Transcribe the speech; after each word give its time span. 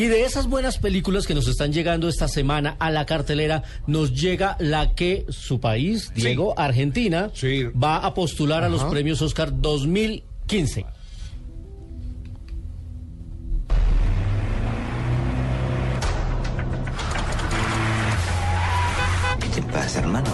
Y 0.00 0.06
de 0.06 0.24
esas 0.24 0.46
buenas 0.46 0.78
películas 0.78 1.26
que 1.26 1.34
nos 1.34 1.46
están 1.46 1.74
llegando 1.74 2.08
esta 2.08 2.26
semana 2.26 2.74
a 2.78 2.90
la 2.90 3.04
cartelera, 3.04 3.64
nos 3.86 4.14
llega 4.14 4.56
la 4.58 4.94
que 4.94 5.26
su 5.28 5.60
país, 5.60 6.10
Diego, 6.14 6.58
Argentina, 6.58 7.30
Sí. 7.34 7.64
va 7.64 7.98
a 7.98 8.14
postular 8.14 8.64
a 8.64 8.70
los 8.70 8.82
premios 8.84 9.20
Oscar 9.20 9.52
2015. 9.60 10.86
¿Qué 19.40 19.48
te 19.48 19.62
pasa, 19.72 20.00
hermano? 20.00 20.30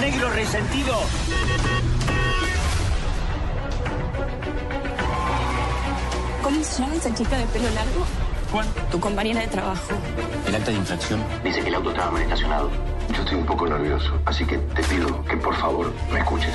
Negro 0.00 0.30
resentido. 0.30 0.94
¿Cómo 6.46 6.62
se 6.62 6.80
llama 6.80 6.94
esa 6.94 7.12
chica 7.12 7.36
de 7.36 7.44
pelo 7.46 7.68
largo? 7.70 8.06
Juan. 8.52 8.68
Tu 8.92 9.00
compañera 9.00 9.40
de 9.40 9.48
trabajo. 9.48 9.82
El 10.46 10.54
acta 10.54 10.70
de 10.70 10.76
infracción 10.76 11.20
Dice 11.42 11.60
que 11.60 11.66
el 11.70 11.74
auto 11.74 11.90
estaba 11.90 12.12
mal 12.12 12.22
estacionado. 12.22 12.70
Yo 13.12 13.22
estoy 13.22 13.38
un 13.38 13.46
poco 13.46 13.66
nervioso, 13.66 14.16
así 14.26 14.46
que 14.46 14.56
te 14.58 14.82
pido 14.84 15.24
que 15.24 15.36
por 15.38 15.56
favor 15.56 15.92
me 16.12 16.20
escuches. 16.20 16.54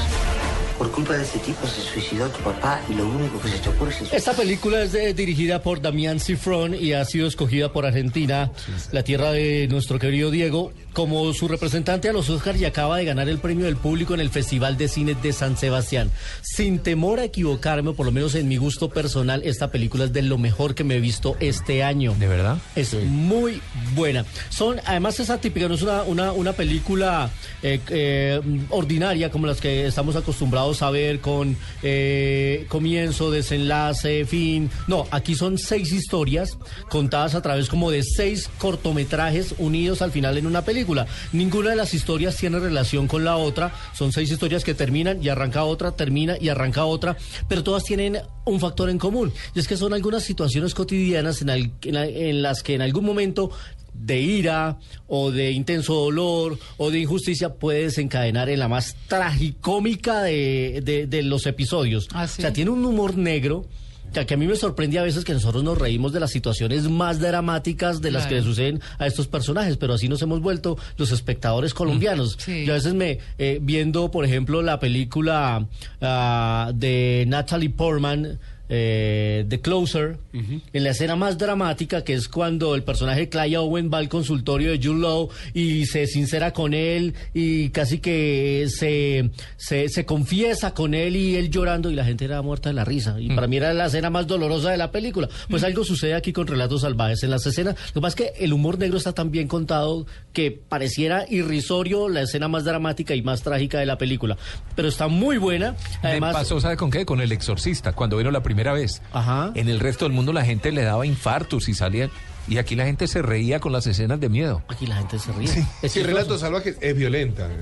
Por 0.81 0.89
culpa 0.91 1.13
de 1.15 1.21
ese 1.21 1.37
tipo 1.37 1.67
se 1.67 1.79
suicidó 1.79 2.27
tu 2.29 2.39
papá 2.39 2.81
y 2.89 2.95
lo 2.95 3.07
único 3.07 3.39
que 3.39 3.49
se 3.49 3.59
te 3.59 3.69
ocurre 3.69 3.93
es... 4.01 4.11
Esta 4.13 4.33
película 4.33 4.81
es 4.81 4.91
de- 4.91 5.13
dirigida 5.13 5.61
por 5.61 5.79
Damián 5.79 6.19
Cifrón 6.19 6.73
y 6.73 6.93
ha 6.93 7.05
sido 7.05 7.27
escogida 7.27 7.71
por 7.71 7.85
Argentina, 7.85 8.51
la 8.91 9.03
tierra 9.03 9.31
de 9.31 9.67
nuestro 9.69 9.99
querido 9.99 10.31
Diego, 10.31 10.73
como 10.93 11.31
su 11.33 11.47
representante 11.47 12.09
a 12.09 12.13
los 12.13 12.29
Oscars 12.31 12.59
y 12.59 12.65
acaba 12.65 12.97
de 12.97 13.05
ganar 13.05 13.29
el 13.29 13.37
premio 13.37 13.65
del 13.65 13.75
público 13.77 14.15
en 14.15 14.21
el 14.21 14.31
Festival 14.31 14.75
de 14.75 14.87
Cine 14.87 15.13
de 15.21 15.31
San 15.33 15.55
Sebastián. 15.55 16.09
Sin 16.41 16.79
temor 16.79 17.19
a 17.19 17.25
equivocarme, 17.25 17.91
o 17.91 17.93
por 17.93 18.07
lo 18.07 18.11
menos 18.11 18.33
en 18.33 18.47
mi 18.47 18.57
gusto 18.57 18.89
personal, 18.89 19.43
esta 19.45 19.69
película 19.69 20.05
es 20.05 20.13
de 20.13 20.23
lo 20.23 20.39
mejor 20.39 20.73
que 20.73 20.83
me 20.83 20.95
he 20.95 20.99
visto 20.99 21.37
este 21.39 21.83
año. 21.83 22.15
¿De 22.17 22.27
verdad? 22.27 22.57
Es 22.75 22.95
muy 22.95 23.61
buena. 23.93 24.25
Son, 24.49 24.79
además 24.83 25.19
es 25.19 25.29
atípica, 25.29 25.67
no 25.67 25.75
es 25.75 25.83
una, 25.83 26.01
una, 26.03 26.31
una 26.31 26.53
película 26.53 27.29
eh, 27.61 27.79
eh, 27.89 28.41
ordinaria 28.71 29.29
como 29.29 29.45
las 29.45 29.61
que 29.61 29.85
estamos 29.85 30.15
acostumbrados 30.15 30.70
a 30.81 30.89
ver 30.89 31.19
con 31.19 31.57
eh, 31.83 32.65
comienzo, 32.69 33.29
desenlace, 33.31 34.25
fin. 34.25 34.69
No, 34.87 35.05
aquí 35.11 35.35
son 35.35 35.57
seis 35.57 35.91
historias 35.91 36.57
contadas 36.89 37.35
a 37.35 37.41
través 37.41 37.67
como 37.67 37.91
de 37.91 38.03
seis 38.03 38.49
cortometrajes 38.57 39.55
unidos 39.57 40.01
al 40.01 40.11
final 40.11 40.37
en 40.37 40.47
una 40.47 40.63
película. 40.63 41.07
Ninguna 41.33 41.71
de 41.71 41.75
las 41.75 41.93
historias 41.93 42.37
tiene 42.37 42.59
relación 42.59 43.07
con 43.07 43.25
la 43.25 43.35
otra. 43.37 43.73
Son 43.93 44.11
seis 44.11 44.31
historias 44.31 44.63
que 44.63 44.73
terminan 44.73 45.21
y 45.23 45.29
arranca 45.29 45.63
otra, 45.63 45.91
termina 45.91 46.37
y 46.39 46.49
arranca 46.49 46.85
otra, 46.85 47.17
pero 47.47 47.63
todas 47.63 47.83
tienen 47.83 48.19
un 48.45 48.59
factor 48.59 48.89
en 48.89 48.97
común. 48.97 49.31
Y 49.53 49.59
es 49.59 49.67
que 49.67 49.77
son 49.77 49.93
algunas 49.93 50.23
situaciones 50.23 50.73
cotidianas 50.73 51.41
en, 51.41 52.41
las 52.41 52.63
que 52.63 52.75
en 52.75 52.81
algún 52.81 53.05
momento 53.05 53.51
de 53.93 54.19
ira 54.19 54.77
o 55.07 55.31
de 55.31 55.51
intenso 55.51 55.93
dolor 55.93 56.57
o 56.77 56.89
de 56.91 56.99
injusticia 56.99 57.53
puede 57.55 57.83
desencadenar 57.83 58.49
en 58.49 58.59
la 58.59 58.67
más 58.67 58.95
tragicómica 59.07 60.21
de, 60.23 60.81
de- 60.83 61.07
de 61.07 61.23
los 61.23 61.45
episodios. 61.45 62.07
Ah, 62.13 62.27
¿sí? 62.27 62.41
O 62.41 62.43
sea, 62.43 62.53
tiene 62.53 62.71
un 62.71 62.83
humor 62.85 63.17
negro. 63.17 63.65
Que 64.13 64.25
que 64.25 64.33
a 64.33 64.37
mí 64.37 64.45
me 64.45 64.57
sorprende 64.57 64.99
a 64.99 65.03
veces 65.03 65.23
que 65.23 65.31
nosotros 65.31 65.63
nos 65.63 65.77
reímos 65.77 66.11
de 66.11 66.19
las 66.19 66.31
situaciones 66.31 66.89
más 66.89 67.21
dramáticas 67.21 68.01
de 68.01 68.11
las 68.11 68.27
que 68.27 68.35
le 68.35 68.41
suceden 68.43 68.81
a 68.99 69.07
estos 69.07 69.27
personajes, 69.29 69.77
pero 69.77 69.93
así 69.93 70.09
nos 70.09 70.21
hemos 70.21 70.41
vuelto 70.41 70.77
los 70.97 71.13
espectadores 71.13 71.73
colombianos. 71.73 72.35
Sí. 72.37 72.65
Yo 72.65 72.73
a 72.73 72.75
veces 72.75 72.93
me, 72.93 73.19
eh, 73.37 73.59
viendo, 73.61 74.11
por 74.11 74.25
ejemplo, 74.25 74.61
la 74.63 74.81
película 74.81 75.65
ah, 76.01 76.71
de 76.75 77.23
Natalie 77.29 77.69
Portman, 77.69 78.37
eh, 78.73 79.45
The 79.49 79.59
Closer, 79.59 80.17
en 80.31 80.83
la 80.83 80.91
escena 80.91 81.17
más 81.17 81.37
dramática, 81.37 82.05
que 82.05 82.13
es 82.13 82.29
cuando 82.29 82.73
el 82.73 82.83
personaje 82.83 83.27
Clay 83.27 83.57
Owen 83.57 83.91
va 83.93 83.97
al 83.97 84.07
consultorio 84.07 84.71
de 84.71 84.77
Jude 84.77 85.01
Law 85.01 85.29
y 85.53 85.85
se 85.87 86.07
sincera 86.07 86.53
con 86.53 86.73
él 86.73 87.13
y 87.33 87.69
casi 87.71 87.99
que 87.99 88.67
se, 88.69 89.29
se, 89.57 89.89
se 89.89 90.05
confiesa 90.05 90.73
con 90.73 90.93
él 90.93 91.17
y 91.17 91.35
él 91.35 91.49
llorando 91.49 91.91
y 91.91 91.95
la 91.95 92.05
gente 92.05 92.23
era 92.23 92.41
muerta 92.41 92.69
de 92.69 92.75
la 92.75 92.85
risa. 92.85 93.19
Y 93.19 93.27
para 93.35 93.47
mí 93.47 93.57
era 93.57 93.73
la 93.73 93.87
escena 93.87 94.09
más 94.09 94.25
dolorosa 94.25 94.71
de 94.71 94.77
la 94.77 94.89
película. 94.89 95.27
Pues 95.49 95.65
algo 95.65 95.83
sucede 95.83 96.13
aquí 96.13 96.31
con 96.31 96.47
Relatos 96.47 96.81
Salvajes. 96.81 97.23
En 97.23 97.31
las 97.31 97.45
escenas, 97.45 97.75
lo 97.93 97.95
que 97.95 98.01
pasa 98.01 98.23
es 98.23 98.31
que 98.31 98.45
el 98.45 98.53
humor 98.53 98.79
negro 98.79 98.97
está 98.97 99.11
tan 99.11 99.31
bien 99.31 99.49
contado 99.49 100.05
que 100.31 100.49
pareciera 100.51 101.25
irrisorio 101.29 102.07
la 102.07 102.21
escena 102.21 102.47
más 102.47 102.63
dramática 102.63 103.15
y 103.15 103.21
más 103.21 103.41
trágica 103.41 103.79
de 103.79 103.85
la 103.85 103.97
película. 103.97 104.37
Pero 104.77 104.87
está 104.87 105.09
muy 105.09 105.37
buena. 105.37 105.75
Además, 106.01 106.35
Me 106.35 106.39
pasó, 106.39 106.61
¿sabe 106.61 106.77
con 106.77 106.89
qué? 106.89 107.05
Con 107.05 107.19
El 107.19 107.33
Exorcista, 107.33 107.91
cuando 107.91 108.15
vino 108.15 108.31
la 108.31 108.41
primera 108.41 108.60
vez. 108.73 109.01
Ajá. 109.13 109.51
En 109.55 109.67
el 109.67 109.79
resto 109.79 110.05
del 110.05 110.13
mundo 110.13 110.33
la 110.33 110.45
gente 110.45 110.71
le 110.71 110.83
daba 110.83 111.05
infartos 111.05 111.67
y 111.69 111.73
salía... 111.73 112.09
Y 112.51 112.57
aquí 112.57 112.75
la 112.75 112.85
gente 112.85 113.07
se 113.07 113.21
reía 113.21 113.59
con 113.59 113.71
las 113.71 113.87
escenas 113.87 114.19
de 114.19 114.27
miedo. 114.29 114.61
Aquí 114.67 114.85
la 114.85 114.97
gente 114.97 115.17
se 115.19 115.31
ríe. 115.31 115.65
Es 115.81 115.91
Sí. 115.93 116.03
Relatos 116.03 116.41
Salvajes 116.41 116.75
es 116.81 116.95
violenta. 116.95 117.47
Es 117.47 117.59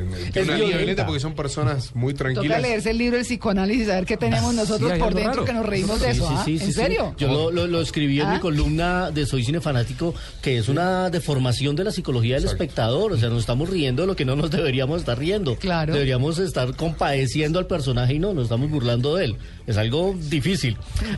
una 0.48 0.56
violenta. 0.56 0.78
violenta 0.78 1.06
porque 1.06 1.20
son 1.20 1.36
personas 1.36 1.96
muy 1.96 2.14
Toca 2.14 2.32
tranquilas. 2.34 2.62
leerse 2.62 2.90
el 2.92 2.98
libro 2.98 3.18
del 3.18 3.26
psicoanálisis 3.26 3.88
a 3.90 3.96
ver 3.96 4.06
qué 4.06 4.18
tenemos 4.18 4.54
nosotros 4.54 4.92
por 4.98 5.14
dentro 5.14 5.32
raro. 5.34 5.46
que 5.46 5.54
nos 5.54 5.66
reímos 5.66 6.02
de 6.02 6.12
Sí, 6.14 6.18
eso. 6.18 6.28
sí, 6.28 6.34
¿ah? 6.38 6.42
sí, 6.46 6.58
sí, 6.58 6.66
¿En 6.66 6.72
sí. 6.72 6.80
serio? 6.80 7.14
Yo 7.18 7.28
lo, 7.28 7.52
lo- 7.52 7.68
lo 7.68 7.82
escribí 7.82 8.20
en 8.20 8.30
mi 8.30 8.36
¿Ah? 8.38 8.40
columna 8.40 9.12
de 9.12 9.26
Soy 9.28 9.44
Cine 9.44 9.62
Fanático, 9.62 10.16
que 10.42 10.58
es 10.58 10.68
una 10.70 11.10
deformación 11.12 11.76
de 11.76 11.84
la 11.84 11.92
psicología 11.92 12.36
del 12.36 12.46
espectador. 12.46 13.12
O 13.14 13.18
sea, 13.18 13.30
nos 13.30 13.42
estamos 13.42 13.70
riendo 13.70 14.02
de 14.04 14.08
lo 14.08 14.16
que 14.16 14.26
no 14.26 14.36
nos 14.36 14.50
deberíamos 14.50 15.02
estar 15.02 15.20
riendo. 15.20 15.56
Claro. 15.56 15.94
Deberíamos 15.94 16.40
estar 16.40 16.76
compadeciendo 16.76 17.60
al 17.60 17.68
personaje 17.68 18.16
y 18.16 18.20
no, 18.20 18.34
nos 18.34 18.46
estamos 18.46 18.70
burlando 18.72 19.16
de 19.16 19.26
él. 19.26 19.36
Es 19.68 19.78
algo 19.78 20.16
difícil. 20.30 20.78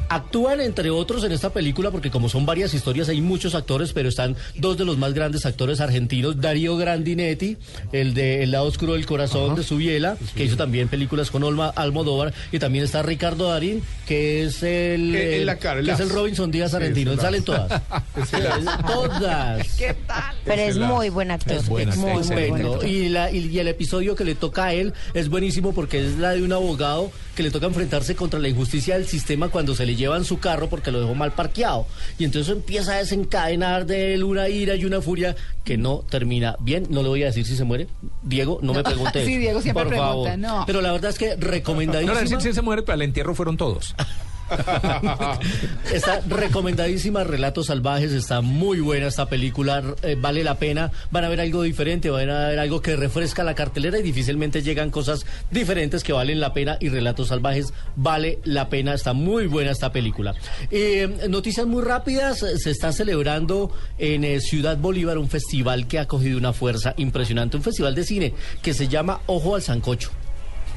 Actúan, 0.09 0.59
entre 0.59 0.89
otros, 0.89 1.23
en 1.23 1.31
esta 1.31 1.51
película, 1.51 1.89
porque 1.89 2.11
como 2.11 2.27
son 2.27 2.45
varias 2.45 2.73
historias, 2.73 3.07
hay 3.07 3.21
muchos 3.21 3.55
actores, 3.55 3.60
pero 3.93 4.09
están 4.09 4.35
dos 4.55 4.77
de 4.77 4.85
los 4.85 4.97
más 4.97 5.13
grandes 5.13 5.45
actores 5.45 5.79
argentinos, 5.81 6.39
Darío 6.41 6.77
Grandinetti, 6.77 7.57
el 7.91 8.13
de 8.13 8.43
El 8.43 8.51
lado 8.51 8.65
oscuro 8.65 8.93
del 8.93 9.05
corazón 9.05 9.55
de 9.55 9.63
Subiela, 9.63 10.17
que 10.35 10.43
hizo 10.45 10.57
también 10.57 10.87
películas 10.87 11.31
con 11.31 11.43
Olma 11.43 11.69
Almodóvar, 11.69 12.33
y 12.51 12.59
también 12.59 12.83
está 12.83 13.01
Ricardo 13.01 13.49
Darín, 13.49 13.81
que 14.07 14.43
es 14.43 14.63
el, 14.63 15.15
en 15.15 15.45
la 15.45 15.57
cara, 15.57 15.79
el 15.79 15.85
que 15.85 15.91
es 15.91 15.99
el 15.99 16.09
Robinson 16.09 16.51
Díaz 16.51 16.71
Sí, 16.71 16.77
argentino. 16.77 17.15
Salen 17.17 17.41
as. 17.41 17.45
todas. 17.45 17.81
todas. 18.87 19.67
¿Qué 19.75 19.95
tal? 20.07 20.35
Pero 20.45 20.61
es 20.61 20.77
muy 20.77 21.09
buen 21.09 21.31
actor. 21.31 21.53
Es 21.57 21.67
buena, 21.69 21.95
muy 21.95 22.11
excelente. 22.11 22.49
bueno. 22.63 22.83
Y, 22.83 23.09
la- 23.09 23.31
y- 23.31 23.47
y 23.47 23.59
el 23.59 23.67
episodio 23.67 24.15
que 24.15 24.23
le 24.23 24.35
toca 24.35 24.65
a 24.65 24.73
él 24.73 24.93
es 25.13 25.29
buenísimo 25.29 25.73
porque 25.73 26.05
es 26.05 26.17
la 26.17 26.31
de 26.31 26.41
un 26.43 26.51
abogado 26.53 27.11
que 27.35 27.43
le 27.43 27.51
toca 27.51 27.67
enfrentarse 27.67 28.15
contra 28.15 28.39
la 28.39 28.47
injusticia 28.49 28.95
del 28.95 29.07
sistema 29.07 29.49
cuando 29.49 29.75
se 29.75 29.85
le 29.85 29.95
llevan 29.95 30.25
su 30.25 30.39
carro 30.39 30.69
porque 30.69 30.91
lo 30.91 30.99
dejó 31.01 31.15
mal 31.15 31.31
parqueado. 31.31 31.85
Y 32.19 32.25
entonces 32.25 32.51
empieza 32.55 32.93
a 32.93 32.97
desencadenar 32.97 33.85
de 33.85 34.13
él 34.13 34.23
una 34.23 34.49
ira 34.49 34.75
y 34.75 34.85
una 34.85 35.01
furia 35.01 35.35
que 35.63 35.77
no 35.77 36.03
termina 36.09 36.55
bien. 36.59 36.87
No 36.89 37.03
le 37.03 37.09
voy 37.09 37.23
a 37.23 37.27
decir 37.27 37.45
si 37.45 37.55
se 37.55 37.63
muere. 37.63 37.87
Diego, 38.23 38.59
no, 38.61 38.73
me 38.73 38.83
pregunte 38.83 39.25
Sí, 39.25 39.33
eso, 39.33 39.39
Diego 39.39 39.61
siempre 39.61 39.83
por 39.83 39.89
pregunta, 39.93 40.31
favor. 40.31 40.37
no. 40.39 40.63
Pero 40.65 40.81
la 40.81 40.91
verdad 40.91 41.11
es 41.11 41.17
que 41.17 41.35
No, 41.37 42.13
no, 42.13 42.19
decir 42.19 42.41
si 42.41 42.53
se 42.53 42.61
muere, 42.61 42.81
pero 42.81 42.93
al 42.95 43.01
entierro 43.01 43.35
fueron 43.35 43.57
todos. 43.57 43.95
Está 45.93 46.21
recomendadísima, 46.27 47.23
Relatos 47.23 47.67
Salvajes, 47.67 48.11
está 48.11 48.41
muy 48.41 48.79
buena 48.79 49.07
esta 49.07 49.27
película, 49.27 49.83
eh, 50.03 50.15
vale 50.19 50.43
la 50.43 50.55
pena, 50.55 50.91
van 51.11 51.25
a 51.25 51.29
ver 51.29 51.41
algo 51.41 51.63
diferente, 51.63 52.09
van 52.09 52.29
a 52.29 52.47
ver 52.49 52.59
algo 52.59 52.81
que 52.81 52.95
refresca 52.95 53.43
la 53.43 53.55
cartelera 53.55 53.99
y 53.99 54.03
difícilmente 54.03 54.61
llegan 54.61 54.89
cosas 54.89 55.25
diferentes 55.49 56.03
que 56.03 56.13
valen 56.13 56.39
la 56.39 56.53
pena 56.53 56.77
y 56.79 56.89
Relatos 56.89 57.29
Salvajes 57.29 57.73
vale 57.95 58.39
la 58.43 58.69
pena, 58.69 58.93
está 58.93 59.13
muy 59.13 59.47
buena 59.47 59.71
esta 59.71 59.91
película. 59.91 60.33
Eh, 60.69 61.27
noticias 61.29 61.67
muy 61.67 61.83
rápidas, 61.83 62.39
se 62.39 62.71
está 62.71 62.91
celebrando 62.91 63.71
en 63.97 64.23
eh, 64.23 64.39
Ciudad 64.39 64.77
Bolívar 64.77 65.17
un 65.17 65.29
festival 65.29 65.87
que 65.87 65.99
ha 65.99 66.07
cogido 66.07 66.37
una 66.37 66.53
fuerza 66.53 66.93
impresionante, 66.97 67.57
un 67.57 67.63
festival 67.63 67.95
de 67.95 68.03
cine 68.03 68.33
que 68.61 68.73
se 68.73 68.87
llama 68.87 69.21
Ojo 69.27 69.55
al 69.55 69.61
Sancocho. 69.61 70.11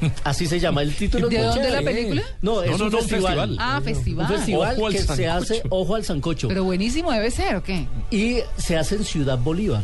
Así 0.23 0.45
se 0.47 0.59
llama 0.59 0.81
el 0.81 0.93
título. 0.95 1.27
es 1.29 1.33
¿De 1.37 1.43
dónde 1.43 1.69
la 1.69 1.81
película? 1.81 2.23
No, 2.41 2.61
es 2.63 2.71
No, 2.71 2.77
no, 2.77 2.85
un 2.85 2.91
no, 2.91 2.97
un 2.99 3.03
festival. 3.07 3.35
festival. 3.39 3.57
Ah, 3.59 3.81
festival. 3.83 4.25
Un 4.31 4.37
festival 4.37 4.75
que 4.91 4.97
se 4.99 5.05
sancocho. 5.05 5.31
hace 5.31 5.61
ojo 5.69 5.95
al 5.95 6.03
sancocho 6.03 6.47
Pero 6.47 6.63
buenísimo 6.63 7.11
debe 7.11 7.31
ser, 7.31 7.55
¿o 7.55 7.63
qué? 7.63 7.87
y 8.11 8.37
se 8.57 8.77
hace 8.77 8.95
en 8.95 9.03
Ciudad 9.05 9.37
Bolívar. 9.37 9.83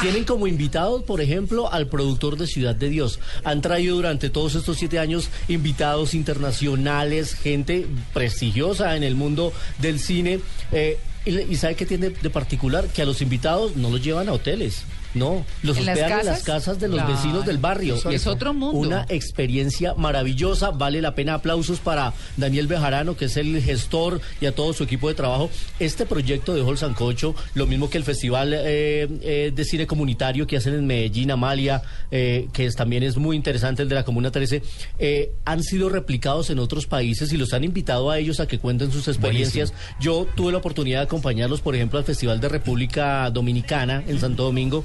Tienen 0.00 0.24
como 0.24 0.46
invitados, 0.46 1.02
por 1.02 1.20
ejemplo, 1.20 1.70
al 1.70 1.86
productor 1.86 2.38
de 2.38 2.46
Ciudad 2.46 2.74
de 2.74 2.88
Dios. 2.88 3.20
Han 3.44 3.60
traído 3.60 3.96
durante 3.96 4.30
todos 4.30 4.54
estos 4.54 4.78
siete 4.78 4.98
años 4.98 5.28
invitados 5.48 6.14
internacionales, 6.14 7.34
gente 7.34 7.86
prestigiosa 8.14 8.96
en 8.96 9.02
el 9.02 9.14
mundo 9.16 9.52
del 9.78 9.98
cine. 9.98 10.40
eh, 10.72 10.98
y, 11.24 11.30
le- 11.32 11.42
y 11.44 11.54
sabe 11.56 11.74
qué 11.76 11.84
tiene 11.86 12.08
de 12.10 12.30
particular? 12.30 12.86
Que 12.88 13.02
a 13.02 13.04
los 13.04 13.20
invitados 13.22 13.76
no 13.76 13.90
los 13.90 14.02
llevan 14.02 14.28
a 14.28 14.32
hoteles. 14.32 14.82
No, 15.14 15.44
los 15.62 15.76
¿En 15.76 15.86
las 15.86 15.98
hospedan 15.98 16.20
en 16.20 16.26
las 16.26 16.42
casas? 16.42 16.80
de 16.80 16.88
los 16.88 16.96
Claro. 16.98 17.14
vecinos 17.14 17.44
del 17.46 17.58
barrio. 17.58 17.96
Eso 17.96 18.10
es 18.10 18.26
otro 18.26 18.54
mundo. 18.54 18.78
Una 18.78 19.06
experiencia 19.08 19.94
maravillosa, 19.94 20.70
vale 20.70 21.00
la 21.02 21.14
pena 21.14 21.34
aplausos 21.34 21.80
para 21.80 22.12
Daniel 22.36 22.66
Bejarano, 22.66 23.16
que 23.16 23.26
es 23.26 23.36
el 23.36 23.60
gestor, 23.62 24.20
y 24.40 24.46
a 24.46 24.54
todo 24.54 24.72
su 24.72 24.84
equipo 24.84 25.08
de 25.08 25.14
trabajo. 25.14 25.50
Este 25.78 26.06
proyecto 26.06 26.54
de 26.54 26.62
Hall 26.62 26.78
Sancocho, 26.78 27.34
lo 27.54 27.66
mismo 27.66 27.90
que 27.90 27.98
el 27.98 28.04
Festival 28.04 28.54
eh, 28.54 29.08
eh, 29.22 29.52
de 29.54 29.64
Cine 29.64 29.86
Comunitario 29.86 30.46
que 30.46 30.56
hacen 30.56 30.74
en 30.74 30.86
Medellín, 30.86 31.30
Amalia, 31.30 31.82
eh, 32.10 32.48
que 32.52 32.66
es- 32.66 32.74
también 32.76 33.02
es 33.02 33.16
muy 33.16 33.36
interesante, 33.36 33.82
el 33.82 33.88
de 33.88 33.94
la 33.96 34.04
Comuna 34.04 34.30
13, 34.30 34.62
eh, 34.98 35.32
han 35.44 35.62
sido 35.62 35.88
replicados 35.88 36.50
en 36.50 36.58
otros 36.58 36.86
países 36.86 37.32
y 37.32 37.36
los 37.36 37.52
han 37.52 37.64
invitado 37.64 38.10
a 38.10 38.18
ellos 38.18 38.40
a 38.40 38.46
que 38.46 38.58
cuenten 38.58 38.90
sus 38.92 39.08
experiencias. 39.08 39.72
Yo 40.00 40.26
tuve 40.34 40.52
la 40.52 40.58
oportunidad 40.58 41.00
de 41.00 41.04
acompañarlos, 41.04 41.60
por 41.60 41.74
ejemplo, 41.74 41.98
al 41.98 42.04
Festival 42.04 42.40
de 42.40 42.48
República 42.48 43.28
Dominicana 43.30 44.02
en 44.06 44.18
Santo 44.20 44.44
Domingo. 44.44 44.84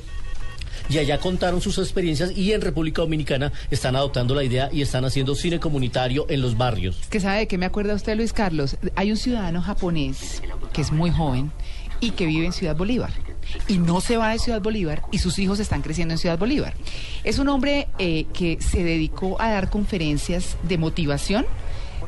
Y 0.89 0.97
allá 0.99 1.17
contaron 1.19 1.59
sus 1.61 1.77
experiencias 1.77 2.31
y 2.35 2.53
en 2.53 2.61
República 2.61 3.01
Dominicana 3.01 3.51
están 3.71 3.95
adoptando 3.95 4.33
la 4.35 4.43
idea 4.43 4.69
y 4.71 4.81
están 4.81 5.03
haciendo 5.05 5.35
cine 5.35 5.59
comunitario 5.59 6.25
en 6.29 6.41
los 6.41 6.57
barrios. 6.57 6.97
que 7.09 7.19
sabe 7.19 7.39
de 7.39 7.47
qué 7.47 7.57
me 7.57 7.65
acuerda 7.65 7.93
usted, 7.93 8.15
Luis 8.15 8.33
Carlos. 8.33 8.77
Hay 8.95 9.11
un 9.11 9.17
ciudadano 9.17 9.61
japonés 9.61 10.41
que 10.73 10.81
es 10.81 10.91
muy 10.91 11.11
joven 11.11 11.51
y 11.99 12.11
que 12.11 12.25
vive 12.25 12.45
en 12.45 12.53
Ciudad 12.53 12.75
Bolívar. 12.75 13.11
Y 13.67 13.77
no 13.79 14.01
se 14.01 14.17
va 14.17 14.31
de 14.31 14.39
Ciudad 14.39 14.61
Bolívar 14.61 15.03
y 15.11 15.19
sus 15.19 15.39
hijos 15.39 15.59
están 15.59 15.81
creciendo 15.81 16.13
en 16.13 16.17
Ciudad 16.19 16.37
Bolívar. 16.37 16.73
Es 17.23 17.39
un 17.39 17.47
hombre 17.49 17.87
eh, 17.97 18.25
que 18.33 18.57
se 18.61 18.83
dedicó 18.83 19.41
a 19.41 19.49
dar 19.51 19.69
conferencias 19.69 20.57
de 20.63 20.77
motivación, 20.77 21.45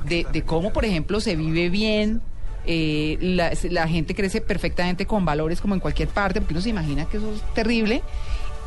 de, 0.06 0.26
de 0.31 0.42
cómo, 0.44 0.72
por 0.74 0.86
ejemplo, 0.86 1.20
se 1.20 1.36
vive 1.36 1.70
bien. 1.70 2.22
eh, 2.66 3.18
la, 3.22 3.52
la 3.72 3.88
gente 3.88 4.14
crece 4.14 4.42
perfectamente 4.42 5.06
con 5.06 5.26
valores 5.26 5.60
como 5.62 5.74
en 5.74 5.80
cualquier 5.80 6.10
parte, 6.10 6.40
porque 6.42 6.54
uno 6.54 6.62
se 6.62 6.70
imagina 6.70 7.06
que 7.06 7.18
eso 7.18 7.34
es 7.34 7.42
terrible. 7.56 8.04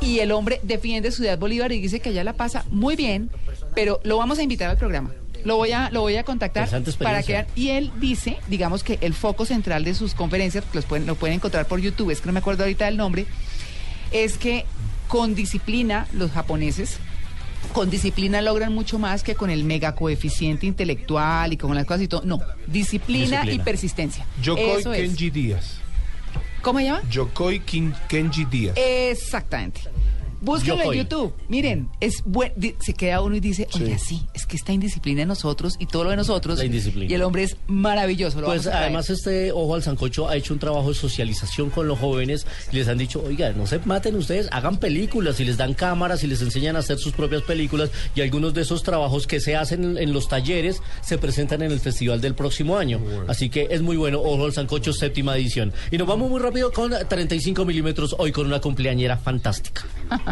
Y 0.03 0.19
el 0.19 0.33
hombre 0.33 0.61
defiende 0.63 1.13
Ciudad 1.13 1.39
Bolívar 1.39 1.73
y 1.73 1.81
dice 1.81 2.01
que 2.01 2.11
allá 2.11 2.25
la 2.25 2.33
pasa 2.33 2.65
muy 2.71 2.97
bien, 2.97 3.31
pero 3.75 4.01
lo 4.05 4.17
vamos 4.17 4.39
a 4.39 4.43
invitar 4.43 4.69
al 4.71 4.77
programa. 4.77 5.11
Lo 5.45 5.57
voy 5.57 5.73
a, 5.73 5.91
lo 5.91 6.03
voy 6.03 6.17
a 6.17 6.25
contactar 6.25 6.69
para 6.99 7.23
que 7.23 7.47
y 7.57 7.71
él 7.71 7.91
dice, 8.01 8.39
digamos 8.49 8.85
que 8.85 8.99
el 9.01 9.13
foco 9.13 9.45
central 9.45 9.85
de 9.85 9.95
sus 9.95 10.15
conferencias, 10.15 10.65
los 10.73 10.85
pueden, 10.85 11.07
lo 11.07 11.17
pueden 11.17 11.37
encontrar 11.37 11.67
por 11.67 11.81
YouTube, 11.81 12.11
es 12.11 12.21
que 12.21 12.27
no 12.27 12.33
me 12.33 12.39
acuerdo 12.39 12.63
ahorita 12.63 12.85
del 12.85 12.97
nombre, 12.97 13.27
es 14.13 14.39
que 14.39 14.67
con 15.09 15.35
disciplina 15.35 16.07
los 16.13 16.31
japoneses 16.31 16.99
con 17.73 17.91
disciplina 17.91 18.43
logran 18.43 18.73
mucho 18.75 18.99
más 18.99 19.23
que 19.23 19.35
con 19.35 19.51
el 19.51 19.65
mega 19.65 19.95
coeficiente 19.95 20.67
intelectual 20.67 21.53
y 21.53 21.57
con 21.57 21.75
las 21.75 21.87
cosas 21.87 22.03
y 22.03 22.09
todo. 22.09 22.23
No, 22.25 22.41
disciplina, 22.67 23.43
Disciplina. 23.43 23.53
y 23.53 23.59
persistencia. 23.65 24.27
Yokoi 24.43 24.81
Eso 24.81 24.93
es. 24.93 25.01
Kenji 25.01 25.31
Díaz. 25.31 25.81
¿Cómo 26.63 26.79
se 26.79 26.85
llama? 26.87 27.03
Yokoi 27.11 27.61
Kenji 28.09 28.45
Díaz. 28.45 28.77
Exactamente. 28.77 29.81
Búsquenlo 30.43 30.93
en 30.93 30.99
YouTube. 30.99 31.33
Miren, 31.49 31.89
es 32.01 32.23
buen, 32.25 32.53
di- 32.57 32.75
se 32.81 32.93
queda 32.95 33.21
uno 33.23 33.37
y 33.37 33.41
dice, 33.41 33.67
oye, 33.75 33.99
sí, 33.99 34.27
es 34.35 34.45
que 34.47 34.57
esta 34.57 34.73
indisciplina 34.73 35.23
en 35.23 35.29
nosotros 35.29 35.77
y 35.79 35.87
todo 35.87 36.05
lo 36.05 36.11
de 36.11 36.17
nosotros. 36.17 36.59
La 36.59 36.65
indisciplina. 36.65 37.11
Y 37.11 37.15
el 37.15 37.23
hombre 37.23 37.45
es 37.45 37.57
maravilloso. 37.69 38.41
Lo 38.41 38.47
Pues 38.47 38.59
vamos 38.63 38.67
a 38.67 38.71
traer. 38.71 38.85
además 38.85 39.11
este 39.11 39.53
Ojo 39.53 39.75
al 39.75 39.83
Sancocho 39.83 40.29
ha 40.29 40.37
hecho 40.37 40.53
un 40.53 40.61
trabajo 40.61 40.89
de 40.89 40.95
socialización 40.95 41.71
con 41.71 41.87
los 41.89 41.99
jóvenes 41.99 42.47
y 42.73 42.77
les 42.77 42.89
han 42.89 42.99
dicho, 42.99 43.23
oiga, 43.27 43.53
no 43.53 43.67
se 43.67 43.79
maten 43.81 44.17
ustedes, 44.17 44.49
hagan 44.51 44.77
películas 44.79 45.39
y 45.41 45.45
les 45.45 45.57
dan 45.57 45.75
cámaras 45.75 46.23
y 46.25 46.27
les 46.27 46.43
enseñan 46.43 46.77
a 46.77 46.81
hacer 46.81 46.99
sus 46.99 47.13
propias 47.13 47.43
películas 47.43 47.91
y 48.15 48.21
algunos 48.21 48.53
de 48.55 48.63
esos 48.63 48.83
trabajos 48.83 49.27
que 49.27 49.41
se 49.41 49.57
hacen 49.57 49.85
en, 49.85 49.99
en 49.99 50.13
los 50.13 50.29
talleres 50.29 50.83
se 51.03 51.19
presentan 51.19 51.63
en 51.63 51.71
el 51.73 51.81
festival 51.81 52.21
del 52.21 52.35
próximo 52.35 52.77
año. 52.77 53.01
Así 53.29 53.49
que 53.49 53.69
es 53.71 53.81
muy 53.83 53.97
bueno, 53.97 54.21
Ojo 54.21 54.45
al 54.47 54.53
Sancocho, 54.53 54.93
séptima 54.93 55.37
edición. 55.37 55.73
Y 55.91 55.99
nos 55.99 56.07
vamos 56.09 56.29
muy 56.31 56.41
rápido 56.41 56.73
con 56.73 56.93
35 57.09 57.65
milímetros 57.65 58.17
hoy 58.19 58.33
con 58.33 58.47
una 58.47 58.61
cumpleañera 58.61 59.17
fantástica. 59.17 59.83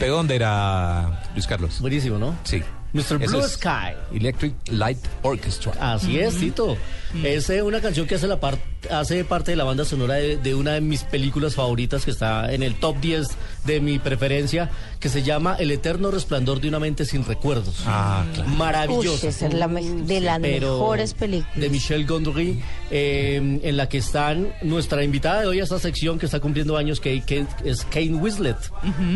Pegó 0.00 0.16
donde 0.16 0.34
era 0.34 1.22
Luis 1.34 1.46
Carlos. 1.46 1.80
Buenísimo, 1.80 2.18
¿no? 2.18 2.34
Sí. 2.44 2.62
Mr. 2.92 3.18
Blue 3.18 3.38
es 3.38 3.52
Sky. 3.52 3.94
Electric 4.12 4.54
Light 4.70 4.98
Orchestra. 5.22 5.72
Así 5.94 6.18
es, 6.18 6.36
Tito. 6.36 6.76
Es 7.22 7.48
eh, 7.50 7.62
una 7.62 7.80
canción 7.80 8.04
que 8.06 8.16
hace, 8.16 8.26
la 8.26 8.40
par- 8.40 8.58
hace 8.90 9.24
parte 9.24 9.50
de 9.52 9.56
la 9.56 9.64
banda 9.64 9.84
sonora 9.84 10.14
de, 10.14 10.36
de 10.36 10.54
una 10.54 10.72
de 10.72 10.80
mis 10.80 11.04
películas 11.04 11.54
favoritas 11.54 12.04
que 12.04 12.10
está 12.10 12.52
en 12.52 12.62
el 12.62 12.74
top 12.76 12.98
10 13.00 13.26
de 13.64 13.80
mi 13.80 13.98
preferencia, 13.98 14.70
que 14.98 15.08
se 15.08 15.22
llama 15.22 15.56
El 15.58 15.70
eterno 15.70 16.10
resplandor 16.10 16.60
de 16.60 16.68
una 16.68 16.78
mente 16.80 17.04
sin 17.04 17.24
recuerdos. 17.24 17.82
Ah, 17.86 18.24
claro. 18.34 18.50
Maravillosa. 18.50 19.26
Uy, 19.26 19.28
esa 19.28 19.46
es 19.48 19.54
la 19.54 19.68
de 19.68 20.20
las 20.20 20.38
Pero 20.40 20.72
mejores 20.78 21.14
películas. 21.14 21.56
De 21.56 21.68
Michelle 21.68 22.04
Gondry, 22.04 22.60
eh, 22.90 23.60
en 23.62 23.76
la 23.76 23.88
que 23.88 23.98
están 23.98 24.48
nuestra 24.62 25.04
invitada 25.04 25.42
de 25.42 25.46
hoy 25.46 25.60
a 25.60 25.64
esta 25.64 25.78
sección 25.78 26.18
que 26.18 26.26
está 26.26 26.40
cumpliendo 26.40 26.76
años, 26.76 27.00
que, 27.00 27.20
que 27.22 27.44
es 27.64 27.84
Kane 27.84 28.14
Winslet. 28.14 28.56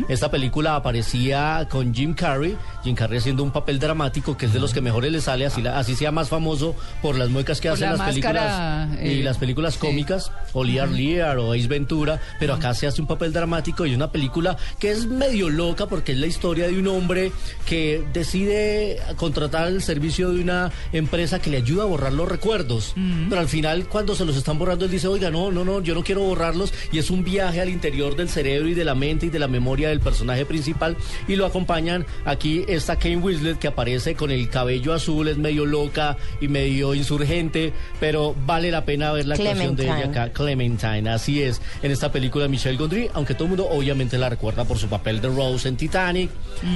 Esta 0.09 0.31
película 0.31 0.77
aparecía 0.77 1.67
con 1.71 1.95
Jim 1.95 2.15
Carrey, 2.15 2.57
Jim 2.83 2.95
Carrey 2.95 3.19
haciendo 3.19 3.43
un 3.43 3.51
papel 3.51 3.79
dramático 3.79 4.37
que 4.37 4.47
es 4.47 4.53
de 4.53 4.61
los 4.61 4.73
que 4.75 4.81
mejores 4.81 5.11
le 5.13 5.21
sale, 5.21 5.47
así, 5.47 5.63
la- 5.63 5.79
así 5.79 5.95
sea 5.95 6.11
más 6.13 6.29
famoso 6.29 6.75
por 7.03 7.17
las 7.17 7.31
muecas 7.31 7.61
que 7.61 7.69
Por 7.69 7.77
hacen 7.77 7.91
la 7.91 7.97
las 7.97 8.07
máscara, 8.15 8.89
películas 8.91 9.05
y 9.15 9.21
eh, 9.21 9.25
las 9.25 9.39
películas 9.39 9.54
sí. 9.75 9.79
cómicas, 9.79 10.33
o 10.53 10.65
Lear 10.65 10.89
Lear 10.89 11.39
o 11.39 11.53
Ace 11.53 11.69
Ventura, 11.69 12.21
pero 12.39 12.55
acá 12.55 12.75
se 12.75 12.87
hace 12.87 13.01
un 13.01 13.07
papel 13.07 13.33
dramático 13.33 13.87
y 13.87 13.95
una 13.95 14.11
película 14.11 14.57
que 14.79 14.91
es 14.91 15.07
medio 15.07 15.51
loca 15.51 15.87
porque 15.87 16.13
es 16.13 16.19
la 16.19 16.27
historia 16.27 16.67
de 16.69 16.79
un 16.79 16.89
hombre 16.89 17.33
que 17.67 18.05
decide 18.13 18.99
contratar 19.17 19.69
el 19.69 19.83
servicio 19.83 20.33
de 20.33 20.41
una 20.41 20.73
empresa 20.93 21.41
que 21.41 21.51
le 21.51 21.59
ayuda 21.59 21.85
a 21.85 21.87
borrar 21.87 22.13
los 22.13 22.29
recuerdos. 22.29 22.95
Pero 23.29 23.41
al 23.41 23.49
final, 23.49 23.89
cuando 23.89 24.15
se 24.15 24.25
los 24.25 24.37
están 24.37 24.59
borrando, 24.59 24.85
él 24.85 24.91
dice, 24.91 25.09
oiga, 25.09 25.31
no, 25.31 25.51
no, 25.51 25.65
no, 25.65 25.81
yo 25.81 25.95
no 25.95 26.03
quiero 26.03 26.23
borrarlos. 26.23 26.73
Y 26.93 26.99
es 26.99 27.11
un 27.11 27.25
viaje 27.25 27.61
al 27.61 27.69
interior 27.69 28.17
del 28.17 28.29
cerebro 28.29 28.69
y 28.69 28.75
de 28.75 28.85
la 28.85 28.95
mente 28.95 29.27
y 29.27 29.31
de 29.31 29.39
la 29.39 29.49
memoria 29.49 29.89
del 29.89 30.01
personaje 30.01 30.47
principal. 30.47 30.97
Y 31.29 31.37
lo 31.37 31.47
acompañan 31.47 32.07
aquí 32.25 32.65
esta 32.69 32.97
Kane 32.97 33.19
Winslet 33.19 33.59
que 33.59 33.69
aparece 33.69 34.15
con 34.15 34.31
el 34.31 34.49
cabello 34.49 34.93
azul, 34.93 35.29
es 35.29 35.39
medio 35.39 35.67
loca 35.67 36.17
y 36.41 36.49
medio 36.49 36.95
insurgente, 36.95 37.73
pero 38.01 38.35
vale 38.47 38.71
la 38.71 38.85
pena 38.85 39.13
ver 39.13 39.27
la 39.27 39.37
actuación 39.51 39.77
de 39.77 39.83
ella 39.85 39.95
Clementine. 39.95 40.23
acá. 40.23 40.33
Clementine, 40.33 41.11
así 41.11 41.43
es, 41.43 41.61
en 41.83 41.91
esta 41.93 42.11
película 42.13 42.49
Michelle 42.49 42.77
Gondry, 42.77 43.11
aunque 43.15 43.35
todo 43.35 43.45
el 43.45 43.49
mundo 43.51 43.69
obviamente 43.71 44.19
la 44.19 44.29
recuerda 44.29 44.65
por 44.65 44.79
su 44.79 44.89
papel 44.89 45.21
de 45.21 45.29
Rose 45.29 45.69
en 45.69 45.77
Titanic, 45.77 46.31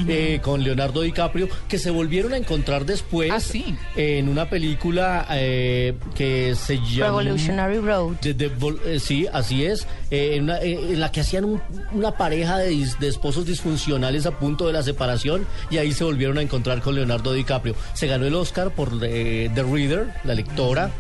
eh, 0.08 0.40
con 0.42 0.62
Leonardo 0.62 1.00
DiCaprio, 1.02 1.48
que 1.68 1.78
se 1.78 1.90
volvieron 1.90 2.32
a 2.32 2.36
encontrar 2.36 2.84
después 2.84 3.30
Ah, 3.32 3.40
sí. 3.40 3.76
en 3.96 4.28
una 4.28 4.48
película 4.50 5.26
eh, 5.30 5.94
que 6.14 6.54
se 6.54 6.76
llama... 6.78 7.20
Revolutionary 7.22 7.78
Road. 7.78 8.12
De- 8.22 8.34
de 8.34 8.50
eh, 8.86 9.00
sí, 9.00 9.26
así 9.32 9.64
es. 9.64 9.86
en, 10.10 10.44
una- 10.44 10.60
en 10.60 10.98
la 11.00 11.10
que 11.12 11.20
hacían 11.20 11.44
un- 11.44 11.60
una 11.92 12.12
pareja 12.12 12.58
de, 12.58 12.70
dis- 12.72 12.98
de 12.98 13.08
esposos 13.08 13.46
disfuncionales 13.46 14.26
a 14.26 14.30
punto 14.38 14.66
de 14.66 14.72
la 14.72 14.82
separación 14.82 15.46
y 15.70 15.78
ahí 15.78 15.92
se 15.92 16.04
volvieron 16.04 16.38
a 16.38 16.42
encontrar 16.42 16.80
con 16.80 16.94
Leonardo 16.94 17.32
DiCaprio. 17.32 17.74
Se 17.94 18.06
ganó 18.06 18.26
el 18.26 18.34
Oscar 18.34 18.70
por 18.70 18.98
The 18.98 19.50
Reader, 19.54 20.08
la 20.24 20.34
lectora. 20.34 20.90